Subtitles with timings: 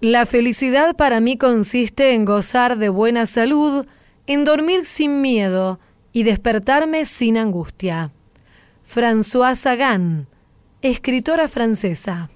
[0.00, 3.84] La felicidad para mí consiste en gozar de buena salud,
[4.28, 5.80] en dormir sin miedo
[6.12, 8.12] y despertarme sin angustia.
[8.84, 10.28] François Sagan,
[10.82, 12.30] escritora francesa.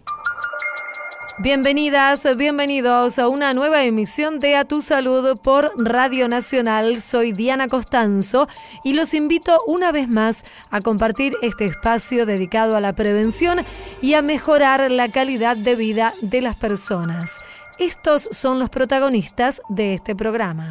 [1.38, 7.00] Bienvenidas, bienvenidos a una nueva emisión de A Tu Salud por Radio Nacional.
[7.00, 8.48] Soy Diana Costanzo
[8.84, 13.64] y los invito una vez más a compartir este espacio dedicado a la prevención
[14.02, 17.42] y a mejorar la calidad de vida de las personas.
[17.78, 20.68] Estos son los protagonistas de este programa.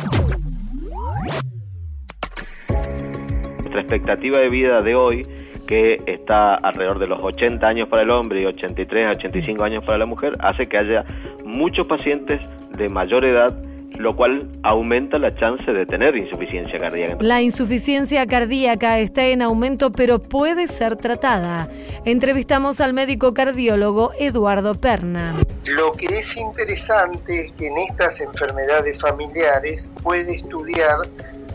[3.59, 5.27] Nuestra expectativa de vida de hoy,
[5.67, 9.83] que está alrededor de los 80 años para el hombre y 83 a 85 años
[9.83, 11.03] para la mujer, hace que haya
[11.43, 12.41] muchos pacientes
[12.77, 13.51] de mayor edad
[13.97, 17.17] lo cual aumenta la chance de tener insuficiencia cardíaca.
[17.19, 21.69] La insuficiencia cardíaca está en aumento, pero puede ser tratada.
[22.05, 25.35] Entrevistamos al médico cardiólogo Eduardo Perna.
[25.65, 30.97] Lo que es interesante es que en estas enfermedades familiares puede estudiar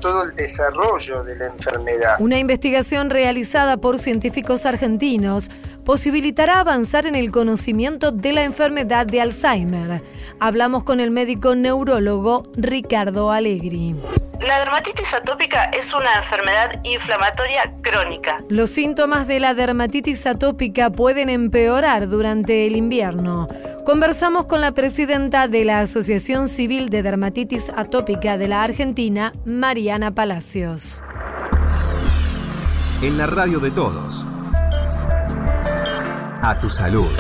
[0.01, 2.17] todo el desarrollo de la enfermedad.
[2.21, 5.51] Una investigación realizada por científicos argentinos
[5.87, 10.03] posibilitará avanzar en el conocimiento de la enfermedad de Alzheimer.
[10.41, 13.95] Hablamos con el médico neurólogo Ricardo Allegri.
[14.45, 18.45] La dermatitis atópica es una enfermedad inflamatoria crónica.
[18.49, 23.49] Los síntomas de la dermatitis atópica pueden empeorar durante el invierno.
[23.85, 30.13] Conversamos con la presidenta de la Asociación Civil de Dermatitis Atópica de la Argentina, Mariana
[30.13, 31.03] Palacios.
[33.03, 34.27] En la radio de todos.
[36.47, 37.11] A tu salud.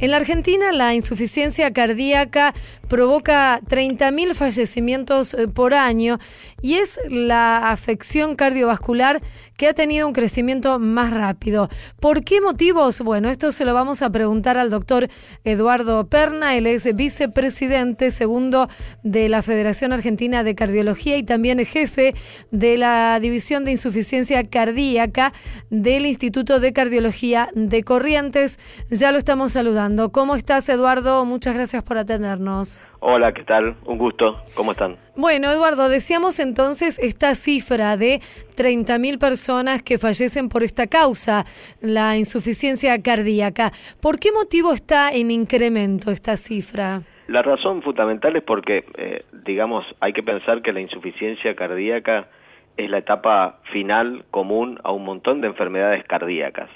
[0.00, 2.54] En la Argentina, la insuficiencia cardíaca
[2.88, 6.18] provoca 30.000 fallecimientos eh, por año
[6.62, 9.20] y es la afección cardiovascular
[9.56, 11.68] que ha tenido un crecimiento más rápido.
[12.00, 13.00] ¿Por qué motivos?
[13.00, 15.08] Bueno, esto se lo vamos a preguntar al doctor
[15.44, 18.68] Eduardo Perna, él es vicepresidente segundo
[19.02, 22.14] de la Federación Argentina de Cardiología y también jefe
[22.50, 25.32] de la División de Insuficiencia Cardíaca
[25.70, 28.58] del Instituto de Cardiología de Corrientes.
[28.90, 30.12] Ya lo estamos saludando.
[30.12, 31.24] ¿Cómo estás, Eduardo?
[31.24, 32.80] Muchas gracias por atendernos.
[33.04, 33.74] Hola, ¿qué tal?
[33.84, 34.36] Un gusto.
[34.54, 34.96] ¿Cómo están?
[35.16, 38.20] Bueno, Eduardo, decíamos entonces esta cifra de
[38.56, 41.44] 30.000 personas que fallecen por esta causa,
[41.80, 43.72] la insuficiencia cardíaca.
[44.00, 47.02] ¿Por qué motivo está en incremento esta cifra?
[47.26, 52.28] La razón fundamental es porque, eh, digamos, hay que pensar que la insuficiencia cardíaca
[52.76, 56.70] es la etapa final común a un montón de enfermedades cardíacas.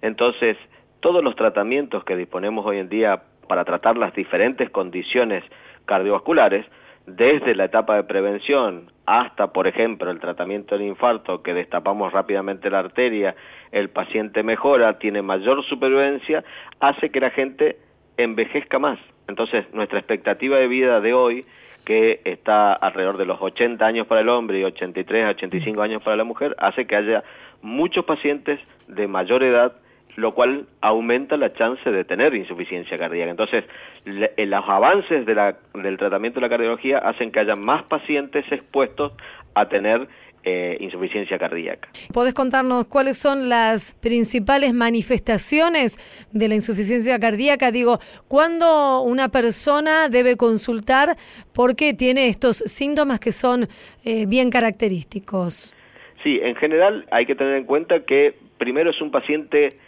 [0.00, 0.56] Entonces,
[1.00, 5.44] todos los tratamientos que disponemos hoy en día para tratar las diferentes condiciones
[5.84, 6.66] cardiovasculares,
[7.06, 12.70] desde la etapa de prevención hasta, por ejemplo, el tratamiento del infarto, que destapamos rápidamente
[12.70, 13.34] la arteria,
[13.72, 16.44] el paciente mejora, tiene mayor supervivencia,
[16.78, 17.78] hace que la gente
[18.16, 18.98] envejezca más.
[19.26, 21.44] Entonces, nuestra expectativa de vida de hoy,
[21.84, 26.02] que está alrededor de los 80 años para el hombre y 83 a 85 años
[26.02, 27.24] para la mujer, hace que haya
[27.60, 29.72] muchos pacientes de mayor edad
[30.16, 33.30] lo cual aumenta la chance de tener insuficiencia cardíaca.
[33.30, 33.64] Entonces,
[34.04, 39.12] eh, los avances del tratamiento de la cardiología hacen que haya más pacientes expuestos
[39.54, 40.08] a tener
[40.44, 41.88] eh, insuficiencia cardíaca.
[42.12, 45.98] ¿Podés contarnos cuáles son las principales manifestaciones
[46.32, 47.70] de la insuficiencia cardíaca?
[47.70, 51.16] Digo, ¿cuándo una persona debe consultar
[51.54, 53.68] porque tiene estos síntomas que son
[54.04, 55.76] eh, bien característicos?
[56.24, 59.78] Sí, en general hay que tener en cuenta que primero es un paciente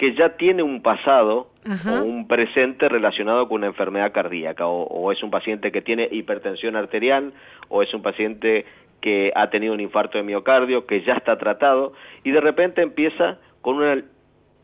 [0.00, 1.50] que ya tiene un pasado
[1.86, 6.74] o un presente relacionado con una enfermedad cardíaca, o, es un paciente que tiene hipertensión
[6.74, 7.34] arterial,
[7.68, 8.64] o es un paciente
[9.02, 11.92] que ha tenido un infarto de miocardio, que ya está tratado,
[12.24, 14.02] y de repente empieza con una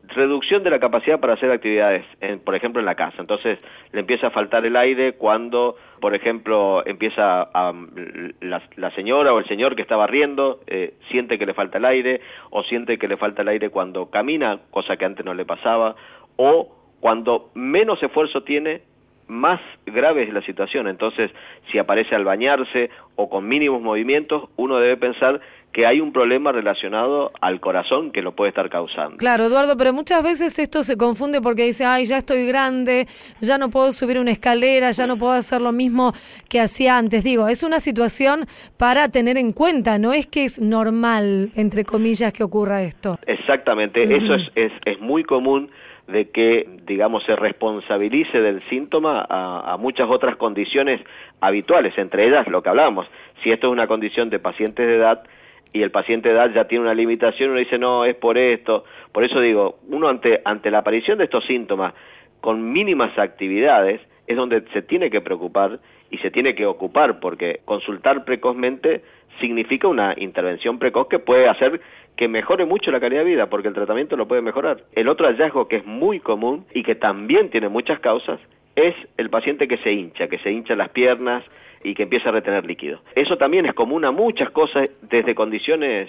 [0.09, 2.05] reducción de la capacidad para hacer actividades,
[2.45, 3.17] por ejemplo en la casa.
[3.19, 3.59] Entonces
[3.93, 7.73] le empieza a faltar el aire cuando, por ejemplo, empieza a,
[8.41, 12.21] la, señora o el señor que está barriendo eh, siente que le falta el aire
[12.51, 15.97] o siente que le falta el aire cuando camina, cosa que antes no le pasaba,
[16.37, 18.83] o cuando menos esfuerzo tiene,
[19.29, 20.89] más grave es la situación.
[20.89, 21.31] Entonces,
[21.71, 25.41] si aparece al bañarse o con mínimos movimientos, uno debe pensar
[25.77, 29.19] que hay un problema relacionado al corazón que lo puede estar causando.
[29.19, 33.07] Claro, Eduardo, pero muchas veces esto se confunde porque dice, ay, ya estoy grande,
[33.43, 36.15] ya no puedo subir una escalera, ya no puedo hacer lo mismo
[36.49, 37.25] que hacía antes.
[37.25, 38.47] Digo, es una situación
[38.79, 43.19] para tener en cuenta, no es que es normal, entre comillas, que ocurra esto.
[43.27, 45.71] Exactamente, eso es, es, es muy común
[46.09, 51.01] de que, digamos, se responsabilice del síntoma a, a, muchas otras condiciones
[51.41, 53.07] habituales, entre ellas lo que hablamos.
[53.43, 55.25] Si esto es una condición de pacientes de edad,
[55.73, 58.85] y el paciente de edad ya tiene una limitación, uno dice, no, es por esto.
[59.13, 61.93] Por eso digo, uno ante, ante la aparición de estos síntomas
[62.41, 65.81] con mínimas actividades es donde se tiene que preocupar
[66.11, 69.03] y se tiene que ocupar, porque consultar precozmente
[69.41, 71.81] significa una intervención precoz que puede hacer
[72.17, 74.85] que mejore mucho la calidad de vida, porque el tratamiento lo puede mejorar.
[74.93, 78.41] El otro hallazgo que es muy común y que también tiene muchas causas
[78.75, 81.45] es el paciente que se hincha, que se hincha las piernas
[81.83, 83.01] y que empieza a retener líquido.
[83.15, 86.09] Eso también es común a muchas cosas, desde condiciones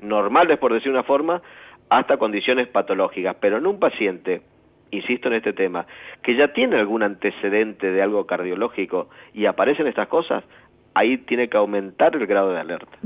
[0.00, 1.42] normales, por decir una forma,
[1.88, 3.36] hasta condiciones patológicas.
[3.40, 4.42] Pero en un paciente,
[4.90, 5.86] insisto en este tema,
[6.22, 10.44] que ya tiene algún antecedente de algo cardiológico y aparecen estas cosas,
[10.96, 12.98] ahí tiene que aumentar el grado de alerta.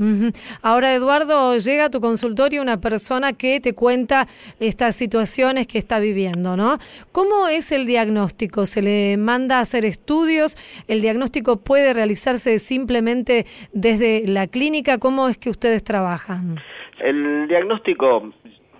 [0.61, 4.27] Ahora, Eduardo, llega a tu consultorio una persona que te cuenta
[4.61, 6.77] estas situaciones que está viviendo, ¿no?
[7.11, 8.65] ¿Cómo es el diagnóstico?
[8.65, 10.55] ¿Se le manda a hacer estudios?
[10.87, 14.97] ¿El diagnóstico puede realizarse simplemente desde la clínica?
[14.97, 16.61] ¿Cómo es que ustedes trabajan?
[16.99, 18.31] El diagnóstico,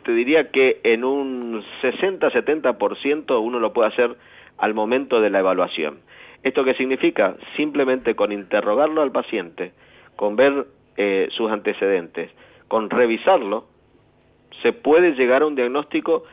[0.06, 4.16] te diría que en un 60-70% uno lo puede hacer
[4.58, 6.00] al momento de la evaluación.
[6.43, 7.35] ¿Esto qué significa?
[7.55, 9.73] Simplemente con interrogarlo al paciente,
[10.15, 10.65] con ver
[10.97, 12.31] eh, sus antecedentes,
[12.67, 13.65] con revisarlo,
[14.61, 16.23] se puede llegar a un diagnóstico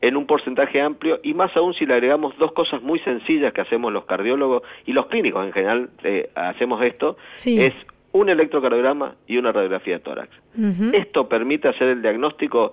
[0.00, 3.60] en un porcentaje amplio y más aún si le agregamos dos cosas muy sencillas que
[3.60, 7.74] hacemos los cardiólogos y los clínicos en general eh, hacemos esto, es
[8.12, 10.30] un electrocardiograma y una radiografía de tórax.
[10.92, 12.72] Esto permite hacer el diagnóstico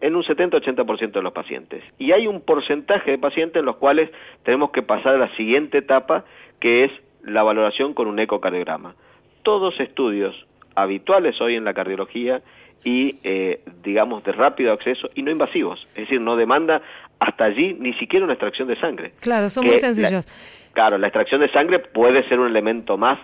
[0.00, 1.84] en un 70-80% de los pacientes.
[1.98, 4.10] Y hay un porcentaje de pacientes en los cuales
[4.42, 6.24] tenemos que pasar a la siguiente etapa,
[6.60, 6.92] que es
[7.22, 8.94] la valoración con un ecocardiograma.
[9.42, 12.42] Todos estudios habituales hoy en la cardiología
[12.84, 15.86] y, eh, digamos, de rápido acceso y no invasivos.
[15.90, 16.80] Es decir, no demanda
[17.18, 19.12] hasta allí ni siquiera una extracción de sangre.
[19.20, 20.26] Claro, son muy sencillos.
[20.72, 23.18] claro, la extracción de sangre puede ser un elemento más,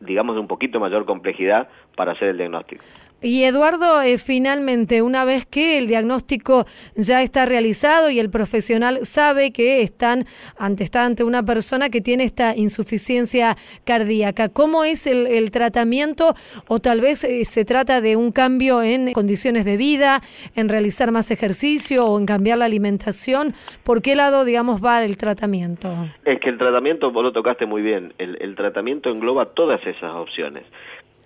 [0.00, 2.84] digamos, de un poquito mayor complejidad para hacer el diagnóstico.
[3.22, 6.66] Y Eduardo, eh, finalmente, una vez que el diagnóstico
[6.96, 10.24] ya está realizado y el profesional sabe que están
[10.58, 16.34] ante, está ante una persona que tiene esta insuficiencia cardíaca, ¿cómo es el, tratamiento?
[16.66, 20.20] O tal vez eh, se trata de un cambio en condiciones de vida,
[20.56, 23.54] en realizar más ejercicio o en cambiar la alimentación.
[23.84, 26.08] ¿Por qué lado, digamos, va el tratamiento?
[26.24, 30.64] Es que el tratamiento, vos lo tocaste muy bien, el tratamiento engloba todas esas opciones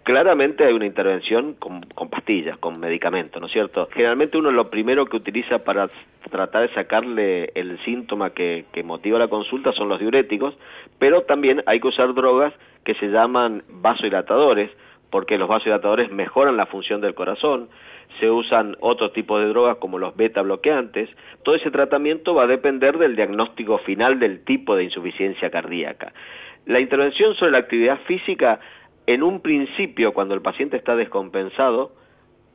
[0.06, 3.88] claramente hay una intervención con, pastillas, con medicamentos, ¿no es cierto?
[3.92, 5.90] Generalmente uno lo primero que utiliza para
[6.30, 10.56] tratar de sacarle el síntoma que, motiva la consulta son los diuréticos,
[11.00, 12.54] pero también hay que usar drogas
[12.84, 14.70] que se llaman vasodilatadores,
[15.10, 17.68] porque los vasodilatadores mejoran la función del corazón,
[18.20, 21.10] se usan otros tipos de drogas como los beta bloqueantes.
[21.42, 26.12] Todo ese tratamiento va a depender del diagnóstico final del tipo de insuficiencia cardíaca.
[26.64, 28.60] La intervención sobre la actividad física
[29.06, 31.92] en un principio, cuando el paciente está descompensado,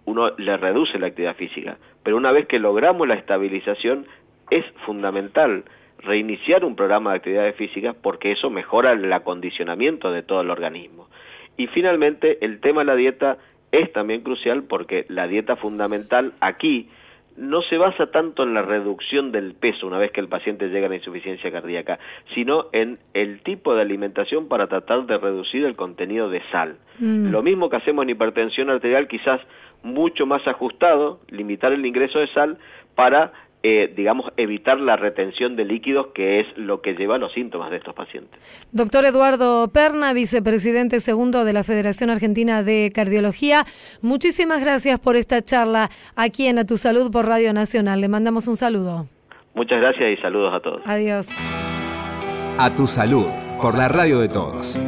[0.06, 4.06] uno le reduce la actividad física, pero una vez que logramos la estabilización,
[4.50, 5.64] es fundamental
[6.00, 11.08] reiniciar un programa de actividades físicas porque eso mejora el acondicionamiento de todo el organismo.
[11.58, 13.38] Y finalmente, el tema de la dieta
[13.72, 16.90] es también crucial porque la dieta fundamental aquí
[17.42, 20.86] no se basa tanto en la reducción del peso una vez que el paciente llega
[20.86, 21.98] a la insuficiencia cardíaca,
[22.36, 26.78] sino en el tipo de alimentación para tratar de reducir el contenido de sal.
[27.00, 27.32] Mm.
[27.32, 29.42] Lo mismo que hacemos en hipertensión arterial, quizás
[29.82, 32.60] mucho más ajustado, limitar el ingreso de sal
[32.94, 37.32] para eh, digamos, evitar la retención de líquidos, que es lo que lleva a los
[37.34, 38.40] síntomas de estos pacientes.
[38.72, 43.66] Doctor Eduardo Perna, vicepresidente segundo de la Federación Argentina de Cardiología,
[44.02, 48.02] muchísimas gracias por esta charla aquí en A Tu Salud por Radio Nacional.
[48.02, 49.08] Le mandamos un saludo.
[49.54, 50.82] Muchas gracias y saludos a todos.
[50.86, 51.30] Adiós.
[52.58, 53.28] A Tu Salud
[53.62, 54.80] por la Radio de Todos.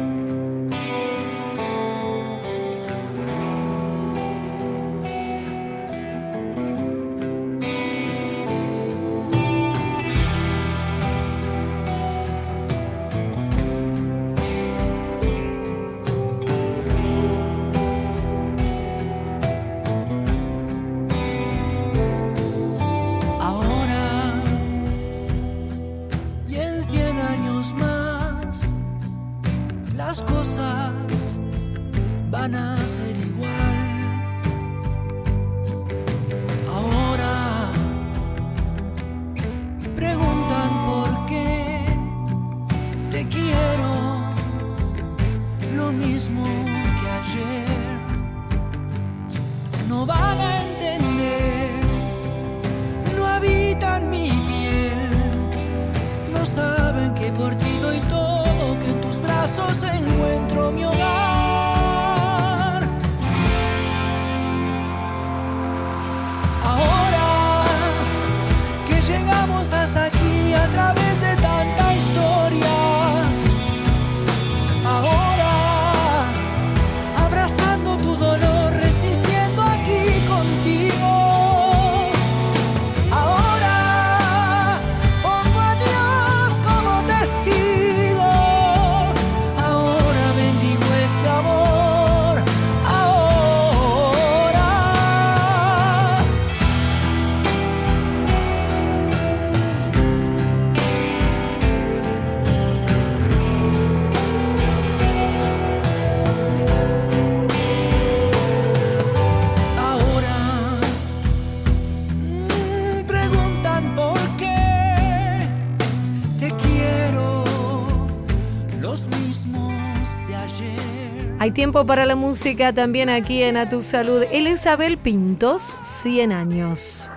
[121.54, 124.24] Tiempo para la música también aquí en A Tu Salud.
[124.30, 127.08] Elizabeth Pintos, 100 años.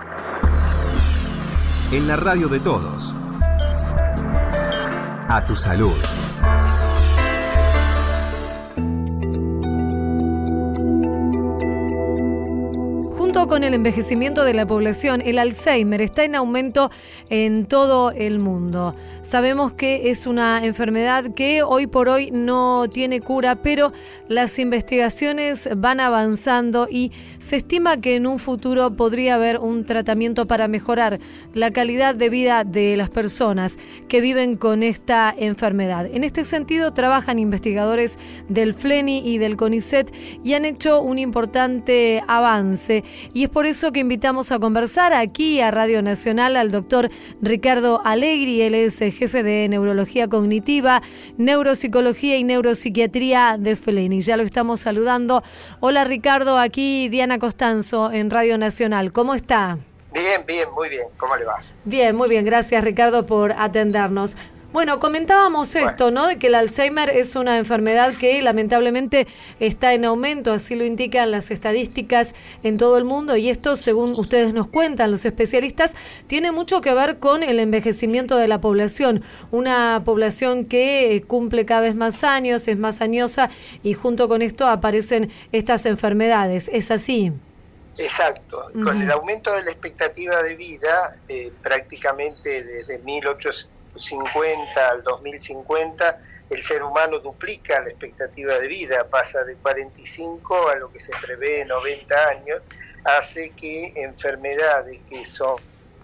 [1.92, 3.14] En la radio de todos.
[5.30, 5.96] A Tu Salud.
[13.48, 16.92] Con el envejecimiento de la población, el Alzheimer está en aumento
[17.30, 18.94] en todo el mundo.
[19.22, 23.94] Sabemos que es una enfermedad que hoy por hoy no tiene cura, pero
[24.28, 30.46] las investigaciones van avanzando y se estima que en un futuro podría haber un tratamiento
[30.46, 31.20] para mejorar
[31.54, 33.78] la calidad de vida de las personas
[34.10, 36.06] que viven con esta enfermedad.
[36.12, 40.14] En este sentido, trabajan investigadores del FLENI y del CONICET
[40.44, 43.04] y han hecho un importante avance
[43.38, 48.02] y es por eso que invitamos a conversar aquí a Radio Nacional al doctor Ricardo
[48.04, 51.04] Alegri, él es jefe de Neurología Cognitiva,
[51.38, 54.22] Neuropsicología y Neuropsiquiatría de Feleni.
[54.22, 55.44] Ya lo estamos saludando.
[55.82, 59.14] Hola Ricardo, aquí Diana Costanzo en Radio Nacional.
[59.14, 59.78] ¿Cómo está?
[60.12, 61.04] Bien, bien, muy bien.
[61.18, 61.60] ¿Cómo le va?
[61.86, 62.44] Bien, muy bien.
[62.44, 64.36] Gracias Ricardo por atendernos.
[64.74, 66.28] Bueno, comentábamos esto, ¿no?
[66.28, 69.26] De que el Alzheimer es una enfermedad que lamentablemente
[69.62, 74.12] está en aumento, así lo indican las estadísticas en todo el mundo y esto, según
[74.12, 75.96] ustedes nos cuentan los especialistas,
[76.28, 81.66] tiene mucho que ver con el envejecimiento de la población, una población que eh, cumple
[81.66, 83.50] cada vez más años, es más añosa
[83.84, 86.70] y junto con esto aparecen estas enfermedades.
[86.74, 87.32] ¿Es así?
[87.98, 88.66] Exacto.
[88.84, 96.20] Con el aumento de la expectativa de vida, eh, prácticamente desde 1800 50 al 2050
[96.50, 101.12] el ser humano duplica la expectativa de vida, pasa de 45 a lo que se
[101.22, 102.62] prevé 90 años,
[103.04, 105.58] hace que enfermedades que son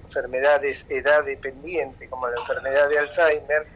[0.04, 3.68] enfermedades edad dependiente, como la enfermedad de Alzheimer,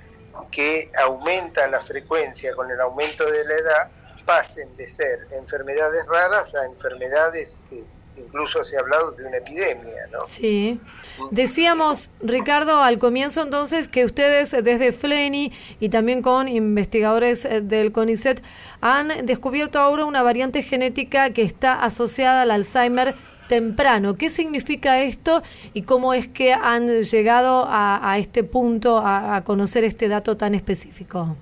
[0.52, 3.92] que aumenta la frecuencia con el aumento de la edad,
[4.26, 7.86] pasen de ser enfermedades raras a enfermedades que
[8.18, 10.22] incluso se ha hablado de una epidemia, ¿no?
[10.22, 10.80] Sí.
[11.32, 17.92] Decíamos, Ricardo, al comienzo entonces que ustedes desde FLENI y también con investigadores eh, del
[17.92, 18.44] CONICET
[18.82, 23.16] han descubierto ahora una variante genética que está asociada al Alzheimer
[23.48, 24.16] temprano.
[24.16, 25.42] ¿Qué significa esto
[25.74, 31.38] y cómo es que han llegado a, este punto, a conocer este dato tan específico?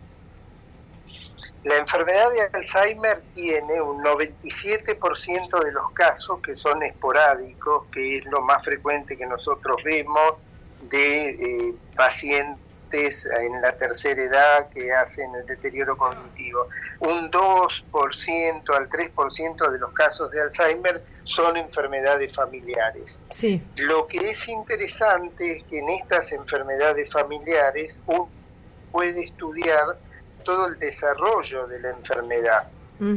[1.65, 8.25] La enfermedad de Alzheimer tiene un 97% de los casos que son esporádicos, que es
[8.25, 10.35] lo más frecuente que nosotros vemos
[10.83, 16.67] de eh, pacientes en la tercera edad que hacen el deterioro cognitivo.
[16.99, 23.19] Un 2% al 3% de los casos de Alzheimer son enfermedades familiares.
[23.31, 23.59] Sí.
[23.77, 28.29] Lo que es interesante es que en estas enfermedades familiares uno
[28.91, 29.97] puede estudiar
[30.45, 32.69] todo el desarrollo de la enfermedad,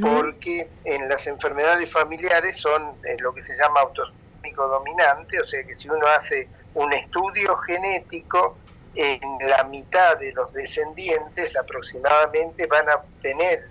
[0.02, 5.62] porque en las enfermedades familiares son eh, lo que se llama autosómico dominante, o sea
[5.62, 8.56] que si uno hace un estudio genético,
[8.94, 13.68] en la mitad de los descendientes aproximadamente van a tener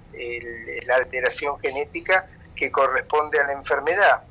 [0.86, 4.24] la alteración genética que corresponde a la enfermedad.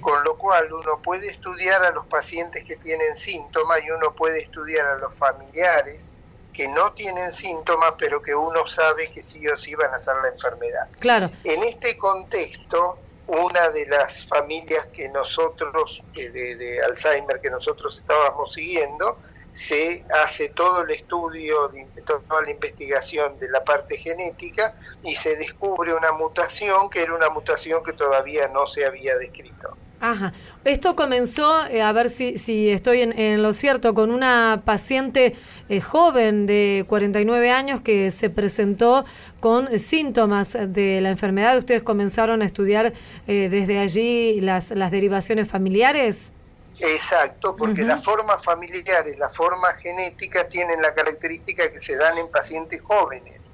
[0.00, 4.40] Con lo cual uno puede estudiar a los pacientes que tienen síntomas y uno puede
[4.40, 6.10] estudiar a los familiares
[6.52, 10.16] que no tienen síntomas, pero que uno sabe que sí o sí van a ser
[10.22, 10.88] la enfermedad.
[10.98, 11.30] Claro.
[11.44, 18.54] En este contexto, una de las familias que nosotros, de, de Alzheimer, que nosotros estábamos
[18.54, 19.16] siguiendo,
[19.52, 21.70] se hace todo el estudio,
[22.06, 27.30] toda la investigación de la parte genética y se descubre una mutación que era una
[27.30, 29.76] mutación que todavía no se había descrito.
[30.00, 30.32] Ajá.
[30.64, 35.36] Esto comenzó, eh, a ver si, si estoy en, lo cierto, con una paciente
[35.68, 39.04] eh, joven de 49 años que se presentó
[39.40, 41.58] con síntomas de la enfermedad.
[41.58, 42.94] ¿Ustedes comenzaron a estudiar
[43.26, 46.32] eh, desde allí las, las derivaciones familiares?
[46.78, 52.30] Exacto, porque las formas familiares, las formas genéticas tienen la característica que se dan en
[52.30, 53.52] pacientes jóvenes.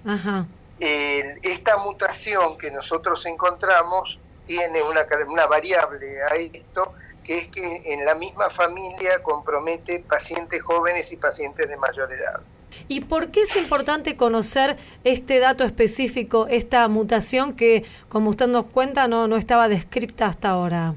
[0.79, 8.05] esta mutación que nosotros encontramos tiene una, una variable a esto, que es que en
[8.05, 12.41] la misma familia compromete pacientes jóvenes y pacientes de mayor edad.
[12.88, 18.67] ¿Y por qué es importante conocer este dato específico, esta mutación que, como usted nos
[18.67, 20.95] cuenta, no, no estaba descripta hasta ahora?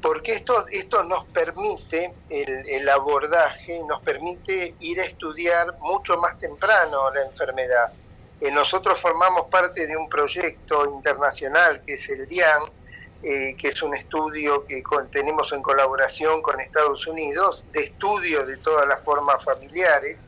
[0.00, 6.38] Porque esto, esto nos permite, el, el abordaje, nos permite ir a estudiar mucho más
[6.38, 7.92] temprano la enfermedad.
[8.40, 12.62] Eh, nosotros formamos parte de un proyecto internacional que es el DIAN,
[13.22, 18.58] eh, que es un estudio que tenemos en colaboración con Estados Unidos, de estudio de
[18.58, 20.24] todas las formas familiares,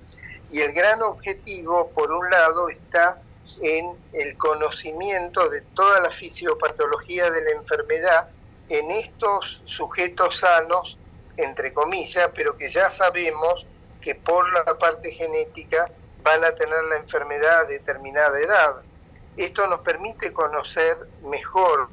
[0.51, 3.21] y el gran objetivo, por un lado, está
[3.61, 8.29] en el conocimiento de toda la fisiopatología de la enfermedad
[8.69, 10.99] en estos sujetos sanos,
[11.37, 13.67] entre comillas, pero que ya sabemos
[14.01, 15.91] que por la parte genética
[16.26, 18.83] van a tener la enfermedad a determinada edad.
[19.37, 21.88] Esto nos permite conocer mejor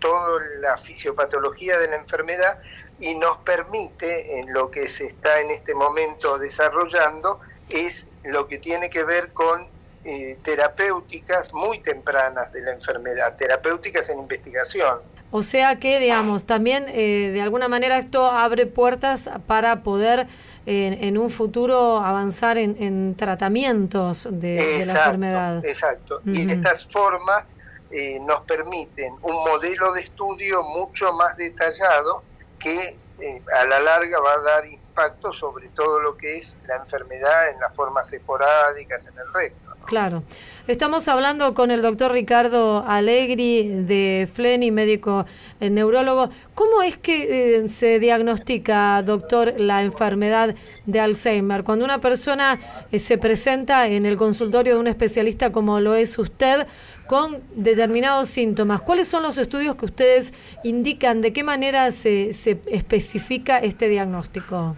[0.00, 2.58] toda la fisiopatología de la enfermedad
[2.98, 8.58] y nos permite, en lo que se está en este momento desarrollando, es lo que
[8.58, 9.68] tiene que ver con
[10.04, 14.98] eh, terapéuticas muy tempranas de la enfermedad, terapéuticas en investigación.
[15.30, 20.26] O sea que, digamos, también eh, de alguna manera esto abre puertas para poder
[20.66, 25.64] en, un futuro avanzar en, tratamientos de, la enfermedad.
[25.64, 26.20] Exacto.
[26.26, 27.50] Y estas formas
[27.90, 32.22] eh, nos permiten un modelo de estudio mucho más detallado
[32.58, 36.76] que eh, a la larga va a dar impacto sobre todo lo que es la
[36.76, 39.69] enfermedad en las formas esporádicas, en el resto.
[39.90, 40.22] Claro.
[40.68, 45.26] Estamos hablando con el doctor Ricardo Alegri de Fleni, médico
[45.58, 46.30] eh, neurólogo.
[46.54, 50.54] ¿Cómo es que se diagnostica, doctor, la enfermedad
[50.86, 51.64] de Alzheimer?
[51.64, 52.60] Cuando una persona
[52.96, 56.68] se presenta en el consultorio de un especialista como lo es usted,
[57.08, 58.82] con determinados síntomas.
[58.82, 61.20] ¿Cuáles son los estudios que ustedes indican?
[61.20, 64.76] ¿De qué manera se, se especifica este diagnóstico?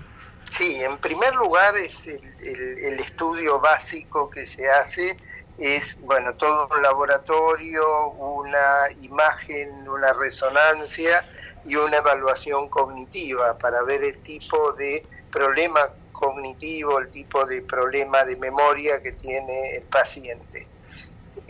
[0.54, 5.16] Sí, en primer lugar es el, el, estudio básico que se hace
[5.56, 11.24] es bueno todo un laboratorio, una imagen, una resonancia
[11.64, 18.22] y una evaluación cognitiva para ver el tipo de problema cognitivo, el tipo de problema
[18.26, 20.71] de memoria que tiene el paciente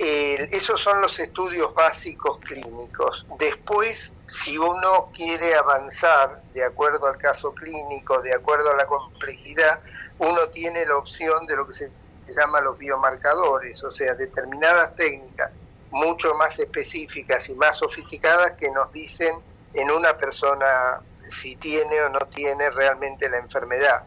[0.03, 3.27] esos son los estudios básicos clínicos.
[3.39, 9.81] Después, si uno quiere avanzar de acuerdo al caso clínico, de acuerdo a la complejidad,
[10.19, 11.91] uno tiene la opción de lo que se
[12.37, 15.51] llama los biomarcadores, o sea, determinadas técnicas
[15.93, 19.37] mucho más específicas y más sofisticadas que nos dicen
[19.75, 24.05] en una persona si tiene o no tiene realmente la enfermedad.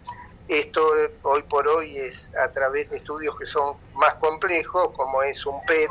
[0.48, 5.24] Esto eh, hoy por hoy es a través de estudios que son más complejos, como
[5.24, 5.90] es un PET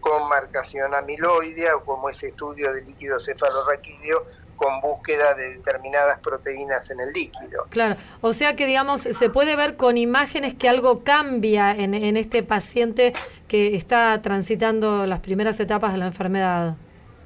[0.00, 6.90] con marcación amiloidea o como ese estudio de líquido cefalorraquídeo con búsqueda de determinadas proteínas
[6.90, 7.66] en el líquido.
[7.70, 12.16] Claro, o sea que digamos, se puede ver con imágenes que algo cambia en, en
[12.16, 13.14] este paciente
[13.48, 16.76] que está transitando las primeras etapas de la enfermedad.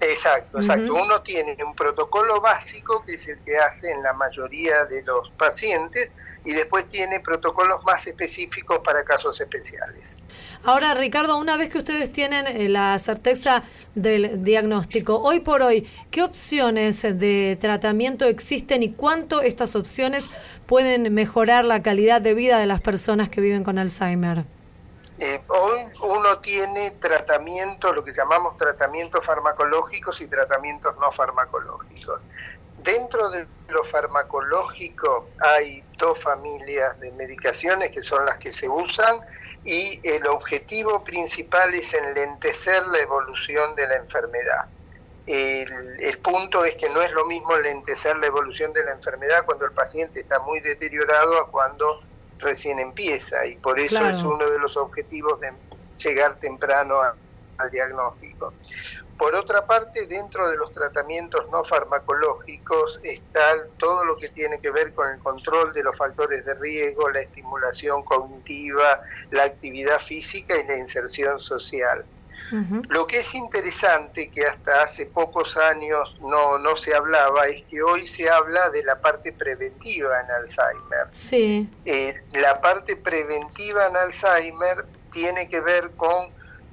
[0.00, 0.94] Exacto, exacto.
[0.94, 5.30] Uno tiene un protocolo básico que es el que hace en la mayoría de los
[5.30, 6.12] pacientes
[6.44, 10.16] y después tiene protocolos más específicos para casos especiales.
[10.64, 15.86] Ahora, Ricardo, una vez que ustedes tienen eh, la certeza del diagnóstico, hoy por hoy,
[16.10, 20.30] ¿qué opciones de tratamiento existen y cuánto estas opciones
[20.66, 24.44] pueden mejorar la calidad de vida de las personas que viven con Alzheimer?
[25.20, 32.20] Eh, hoy uno tiene tratamientos, lo que llamamos tratamientos farmacológicos y tratamientos no farmacológicos.
[32.84, 39.20] Dentro de lo farmacológico hay dos familias de medicaciones que son las que se usan
[39.64, 44.66] y el objetivo principal es enlentecer la evolución de la enfermedad.
[45.26, 49.44] El, el, punto es que no es lo mismo lentecer la evolución de la enfermedad
[49.44, 52.00] cuando el paciente está muy deteriorado a cuando
[52.38, 55.52] recién empieza y por eso es uno de los objetivos de
[55.98, 58.54] llegar temprano al diagnóstico.
[59.18, 64.70] Por otra parte, dentro de los tratamientos no farmacológicos está todo lo que tiene que
[64.70, 70.56] ver con el control de los factores de riesgo, la estimulación cognitiva, la actividad física
[70.56, 72.04] y la inserción social.
[72.88, 77.82] Lo que es interesante, que hasta hace pocos años no, no se hablaba, es que
[77.82, 81.08] hoy se habla de la parte preventiva en Alzheimer.
[81.12, 81.70] Sí.
[81.84, 86.28] Eh, la parte preventiva en Alzheimer tiene que ver con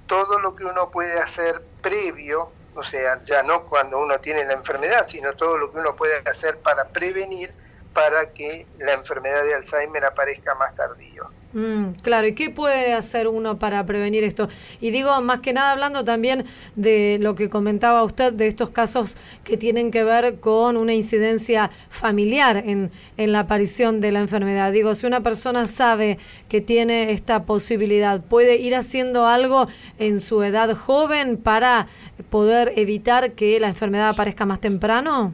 [0.08, 4.54] todo lo que uno puede hacer previo o sea, ya no cuando uno tiene la
[4.54, 7.54] enfermedad, sino todo lo que uno puede hacer para prevenir
[7.94, 11.32] para que la enfermedad de Alzheimer aparezca más tardío.
[11.56, 14.50] Mm, claro, ¿y qué puede hacer uno para prevenir esto?
[14.82, 16.44] Y digo, más que nada hablando también
[16.76, 19.16] de lo que comentaba usted, de estos casos
[19.46, 24.74] que tienen que ver con una incidencia familiar en, en la aparición de la enfermedad.
[24.74, 26.18] Digo, si una persona sabe
[26.50, 31.88] que tiene esta posibilidad, ¿puede ir haciendo algo en su edad joven para
[32.30, 35.34] poder evitar que la enfermedad aparezca más temprano?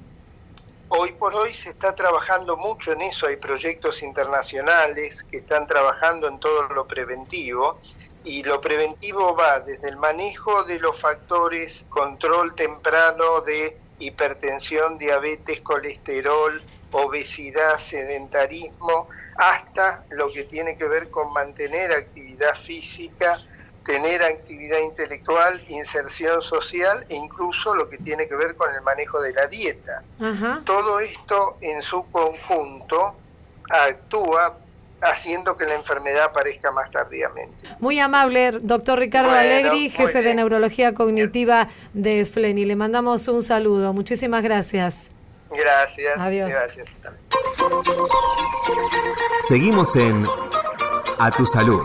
[0.94, 6.28] Hoy por hoy se está trabajando mucho en eso, hay proyectos internacionales que están trabajando
[6.28, 7.80] en todo lo preventivo.
[8.26, 15.62] Y lo preventivo va desde el manejo de los factores, control temprano de hipertensión, diabetes,
[15.62, 23.40] colesterol, obesidad, sedentarismo, hasta lo que tiene que ver con mantener actividad física,
[23.86, 29.22] tener actividad intelectual, inserción social e incluso lo que tiene que ver con el manejo
[29.22, 30.04] de la dieta.
[30.66, 33.16] Todo esto en su conjunto
[33.70, 34.58] actúa
[35.02, 37.68] haciendo que la enfermedad aparezca más tardíamente.
[37.80, 42.66] Muy amable, doctor Ricardo Alegri, jefe de Neurología Cognitiva de FLENI.
[42.66, 43.94] Le mandamos un saludo.
[43.94, 45.12] Muchísimas gracias.
[45.50, 46.14] Gracias.
[46.18, 46.50] Adiós.
[46.50, 46.96] Gracias.
[49.42, 50.28] Seguimos en
[51.18, 51.82] A Tu Salud.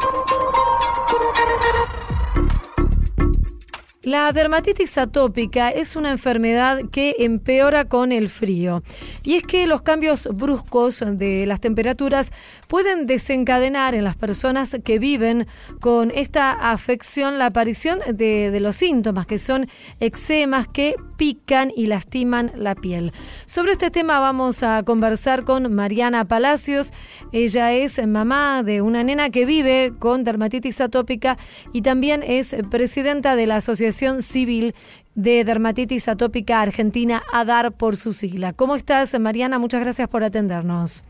[4.07, 8.85] La dermatitis atópica es una enfermedad que empeora con el frío.
[9.25, 12.31] Y es que los cambios bruscos de las temperaturas
[12.69, 15.49] pueden desencadenar en las personas que viven
[15.81, 19.67] con esta afección la aparición de, los síntomas, que son
[19.99, 23.13] eczemas que pican y lastiman la piel.
[23.45, 26.93] Sobre este tema vamos a conversar con Mariana Palacios.
[27.33, 31.39] Ella es mamá de una nena que vive con dermatitis atópica
[31.73, 34.75] y también es presidenta de la Asociación Civil
[35.15, 38.53] de Dermatitis Atópica Argentina, ADAR por su sigla.
[38.53, 39.59] ¿Cómo estás, Mariana?
[39.59, 41.05] Muchas gracias por atendernos.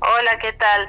[0.00, 0.86] Hola, ¿qué tal?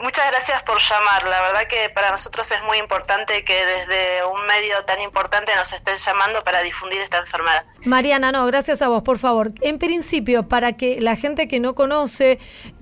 [0.00, 1.24] Muchas gracias por llamar.
[1.24, 5.72] La verdad que para nosotros es muy importante que desde un medio tan importante nos
[5.72, 7.64] estén llamando para difundir esta enfermedad.
[7.84, 9.52] Mariana, no, gracias a vos, por favor.
[9.60, 12.38] En principio, para que la gente que no conoce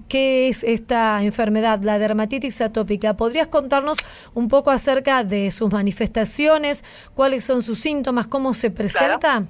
[0.08, 3.98] qué es esta enfermedad, la dermatitis atópica, ¿podrías contarnos
[4.34, 9.44] un poco acerca de sus manifestaciones, cuáles son sus síntomas, cómo se presenta?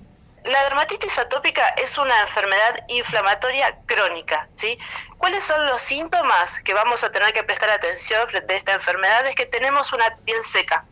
[0.45, 4.79] La dermatitis atópica es una enfermedad inflamatoria crónica, ¿sí?
[5.19, 9.27] ¿Cuáles son los síntomas que vamos a tener que prestar atención frente a esta enfermedad?
[9.27, 10.85] Es que tenemos una piel seca,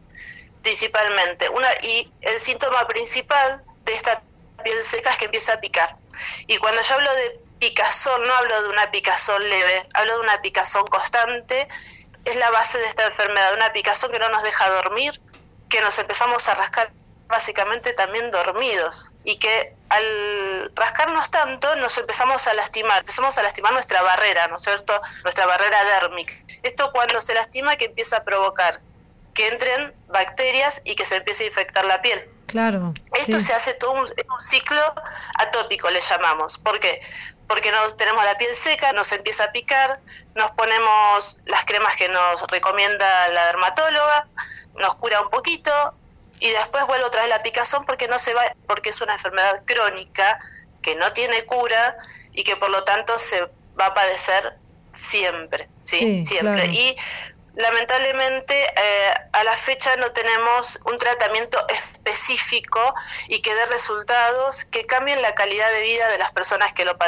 [0.62, 4.22] principalmente, una y el síntoma principal de esta
[4.64, 5.96] piel seca es que empieza a picar.
[6.48, 10.42] Y cuando yo hablo de picazón, no hablo de una picazón leve, hablo de una
[10.42, 11.66] picazón constante,
[12.26, 15.18] es la base de esta enfermedad, una picazón que no nos deja dormir,
[15.70, 16.92] que nos empezamos a rascar
[17.26, 23.72] básicamente también dormidos y que al rascarnos tanto nos empezamos a lastimar, empezamos a lastimar
[23.72, 25.00] nuestra barrera, ¿no es cierto?
[25.22, 26.34] Nuestra barrera dérmica.
[26.62, 28.80] Esto cuando se lastima que empieza a provocar
[29.32, 32.28] que entren bacterias y que se empiece a infectar la piel.
[32.46, 32.94] Claro.
[33.12, 34.06] Esto se hace todo un,
[34.38, 34.80] ciclo
[35.38, 36.58] atópico, le llamamos.
[36.58, 37.00] ¿Por qué?
[37.48, 40.00] Porque nos tenemos la piel seca, nos empieza a picar,
[40.34, 44.28] nos ponemos las cremas que nos recomienda la dermatóloga,
[44.74, 45.94] nos cura un poquito,
[46.40, 49.62] y después vuelve otra vez la picazón porque no se va, porque es una enfermedad
[49.64, 50.38] crónica
[50.82, 51.96] que no tiene cura
[52.32, 53.48] y que por lo tanto se
[53.80, 54.54] va a padecer
[54.92, 56.66] siempre, sí, siempre.
[56.66, 56.96] Y
[57.54, 62.80] lamentablemente eh, a la fecha no tenemos un tratamiento específico
[63.28, 66.98] y que dé resultados que cambien la calidad de vida de las personas que lo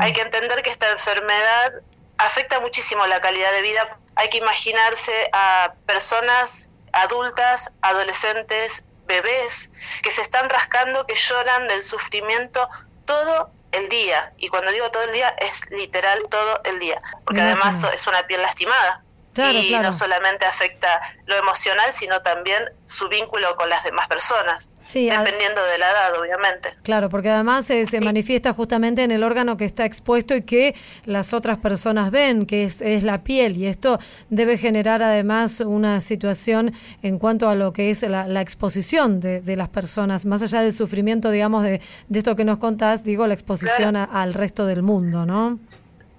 [0.00, 1.72] Hay que entender que esta enfermedad
[2.18, 3.98] afecta muchísimo la calidad de vida.
[4.14, 9.70] Hay que imaginarse a personas adultas, adolescentes, bebés,
[10.02, 12.68] que se están rascando, que lloran del sufrimiento
[13.04, 14.32] todo el día.
[14.38, 17.02] Y cuando digo todo el día, es literal todo el día.
[17.24, 19.02] Porque además es una piel lastimada
[19.36, 24.70] y no solamente afecta lo emocional, sino también su vínculo con las demás personas.
[24.92, 26.74] dependiendo de la edad, obviamente.
[26.82, 30.74] Claro, porque además eh, se manifiesta justamente en el órgano que está expuesto y que
[31.04, 36.74] las otras personas ven, que es, la piel, y esto debe generar además una situación
[37.02, 41.30] en cuanto a lo que es la, exposición de, las personas, más allá del sufrimiento,
[41.30, 41.80] digamos, de,
[42.12, 45.58] esto que nos contás, digo, la exposición al resto del mundo, ¿no?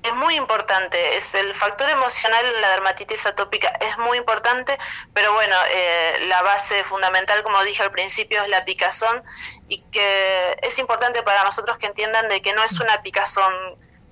[0.04, 4.78] Es muy importante, es el factor emocional en la dermatitis atópica es muy importante,
[5.14, 9.24] pero bueno, eh, la base fundamental, como dije al principio, es la picazón
[9.70, 13.54] y que es importante para nosotros que entiendan de que no es una picazón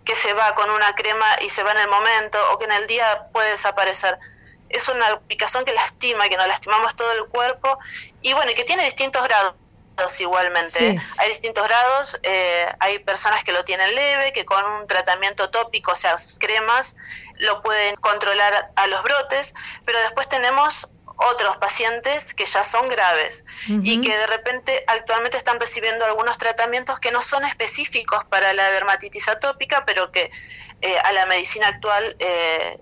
[0.05, 2.71] que se va con una crema y se va en el momento o que en
[2.71, 4.17] el día puede desaparecer.
[4.69, 7.77] Es una picazón que lastima, que nos lastimamos todo el cuerpo
[8.21, 9.55] y bueno, que tiene distintos grados
[10.19, 11.01] igualmente.
[11.17, 15.91] Hay distintos grados, eh, hay personas que lo tienen leve, que con un tratamiento tópico,
[15.91, 16.95] o sea, cremas,
[17.37, 19.53] lo pueden controlar a los brotes,
[19.85, 25.59] pero después tenemos otros pacientes que ya son graves y que de repente actualmente están
[25.59, 30.31] recibiendo algunos tratamientos que no son específicos para la dermatitis atópica, pero que
[30.81, 32.75] eh, a la medicina actual eh,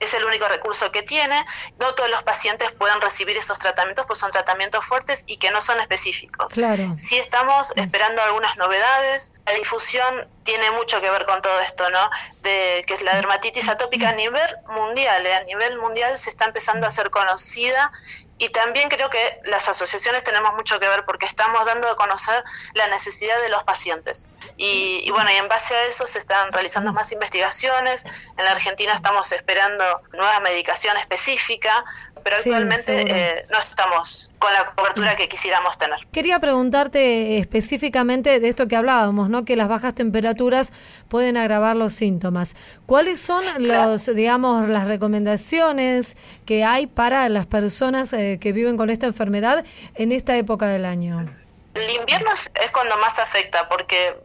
[0.00, 1.44] es el único recurso que tiene.
[1.78, 5.60] No todos los pacientes pueden recibir esos tratamientos, pues son tratamientos fuertes y que no
[5.60, 6.52] son específicos.
[6.52, 6.94] Claro.
[6.98, 9.32] Sí estamos esperando algunas novedades.
[9.46, 12.10] La difusión tiene mucho que ver con todo esto, ¿no?
[12.42, 15.34] De que es la dermatitis atópica a nivel mundial, ¿eh?
[15.34, 17.92] a nivel mundial se está empezando a ser conocida
[18.38, 22.44] y también creo que las asociaciones tenemos mucho que ver porque estamos dando a conocer
[22.74, 24.28] la necesidad de los pacientes.
[24.56, 28.04] Y, y, bueno, y en base a eso se están realizando más investigaciones.
[28.36, 31.84] En la Argentina estamos esperando nueva medicación específica,
[32.22, 35.98] pero actualmente eh, no estamos con la cobertura que quisiéramos tener.
[36.12, 39.44] Quería preguntarte específicamente de esto que hablábamos, ¿no?
[39.44, 40.72] Que las bajas temperaturas
[41.08, 42.56] pueden agravar los síntomas.
[42.86, 48.90] ¿Cuáles son los, digamos, las recomendaciones que hay para las personas eh, que viven con
[48.90, 51.28] esta enfermedad en esta época del año?
[51.74, 54.16] El invierno es cuando más afecta, porque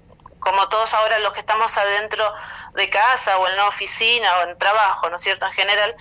[0.44, 2.34] como todos ahora los que estamos adentro
[2.74, 5.46] de casa o en la oficina o en trabajo, ¿no es cierto?
[5.46, 5.96] En general,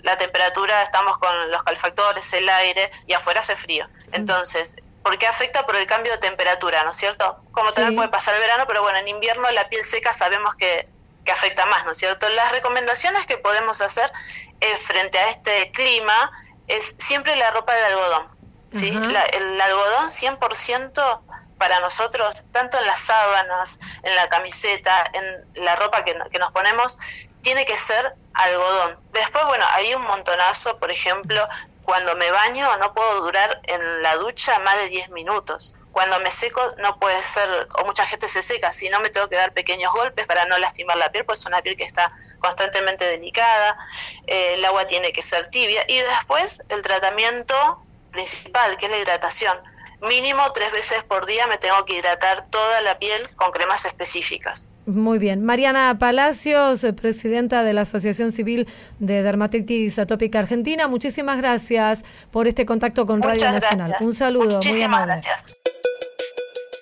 [0.00, 3.88] la temperatura, estamos con los calefactores, el aire y afuera hace frío.
[4.12, 5.64] Entonces, ¿por qué afecta?
[5.64, 7.38] Por el cambio de temperatura, ¿no es cierto?
[7.52, 10.88] Como también puede pasar el verano, pero bueno, en invierno la piel seca sabemos que,
[11.24, 12.28] que afecta más, ¿no es cierto?
[12.28, 14.12] Las recomendaciones que podemos hacer
[14.60, 16.30] eh, frente a este clima
[16.68, 18.42] es siempre la ropa de algodón.
[18.68, 18.88] ¿sí?
[18.88, 21.20] el algodón 100%
[21.62, 26.98] para nosotros, tanto en las sábanas, en la camiseta, en la ropa que, nos ponemos,
[27.40, 28.98] tiene que ser algodón.
[29.12, 31.48] Después, bueno, hay un montonazo, por ejemplo,
[31.84, 35.76] cuando me baño no puedo durar en la ducha más de 10 minutos.
[35.92, 39.28] Cuando me seco no puede ser, o mucha gente se seca, si no me tengo
[39.28, 42.10] que dar pequeños golpes para no lastimar la piel, pues es una piel que está
[42.40, 43.78] constantemente delicada,
[44.26, 48.98] eh, el agua tiene que ser tibia y después el tratamiento principal, que es la
[48.98, 49.71] hidratación
[50.02, 54.68] mínimo tres veces por día me tengo que hidratar toda la piel con cremas específicas.
[54.86, 55.44] Muy bien.
[55.44, 58.66] Mariana Palacios, eh, presidenta de la Asociación Civil
[58.98, 63.94] de Dermatitis Atópica Argentina, muchísimas gracias por este contacto con Radio Nacional.
[64.00, 64.56] Un saludo.
[64.56, 65.60] Muchísimas gracias.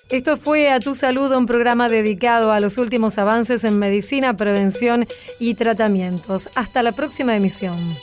[0.09, 5.07] Esto fue A Tu Salud, un programa dedicado a los últimos avances en medicina, prevención
[5.39, 6.49] y tratamientos.
[6.55, 7.95] Hasta la próxima emisión.